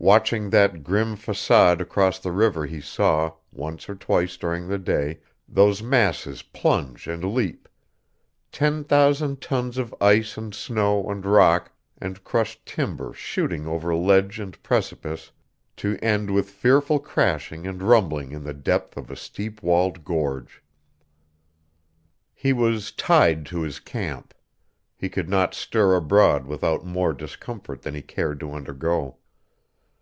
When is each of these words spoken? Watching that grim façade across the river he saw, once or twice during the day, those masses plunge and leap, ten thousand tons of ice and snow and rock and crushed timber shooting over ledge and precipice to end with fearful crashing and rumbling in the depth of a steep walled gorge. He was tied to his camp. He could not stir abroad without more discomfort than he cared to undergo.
Watching 0.00 0.50
that 0.50 0.84
grim 0.84 1.16
façade 1.16 1.80
across 1.80 2.20
the 2.20 2.30
river 2.30 2.66
he 2.66 2.80
saw, 2.80 3.32
once 3.50 3.88
or 3.88 3.96
twice 3.96 4.36
during 4.36 4.68
the 4.68 4.78
day, 4.78 5.18
those 5.48 5.82
masses 5.82 6.40
plunge 6.42 7.08
and 7.08 7.24
leap, 7.34 7.68
ten 8.52 8.84
thousand 8.84 9.40
tons 9.40 9.76
of 9.76 9.92
ice 10.00 10.36
and 10.38 10.54
snow 10.54 11.10
and 11.10 11.26
rock 11.26 11.72
and 12.00 12.22
crushed 12.22 12.64
timber 12.64 13.12
shooting 13.12 13.66
over 13.66 13.92
ledge 13.92 14.38
and 14.38 14.62
precipice 14.62 15.32
to 15.78 15.96
end 16.00 16.30
with 16.32 16.48
fearful 16.50 17.00
crashing 17.00 17.66
and 17.66 17.82
rumbling 17.82 18.30
in 18.30 18.44
the 18.44 18.54
depth 18.54 18.96
of 18.96 19.10
a 19.10 19.16
steep 19.16 19.64
walled 19.64 20.04
gorge. 20.04 20.62
He 22.32 22.52
was 22.52 22.92
tied 22.92 23.44
to 23.46 23.62
his 23.62 23.80
camp. 23.80 24.32
He 24.96 25.08
could 25.08 25.28
not 25.28 25.54
stir 25.54 25.96
abroad 25.96 26.46
without 26.46 26.86
more 26.86 27.12
discomfort 27.12 27.82
than 27.82 27.94
he 27.96 28.00
cared 28.02 28.38
to 28.38 28.52
undergo. 28.52 29.16